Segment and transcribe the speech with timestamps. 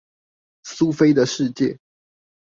[0.63, 1.77] 蘇菲的世界